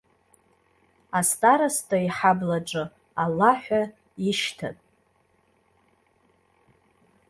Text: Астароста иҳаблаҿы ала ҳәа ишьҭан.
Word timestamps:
Астароста 1.19 1.97
иҳаблаҿы 2.07 2.83
ала 3.23 3.51
ҳәа 3.61 3.81
ишьҭан. 4.29 4.75